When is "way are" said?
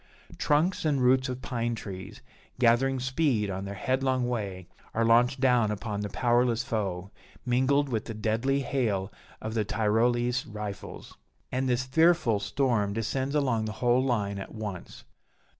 4.27-5.05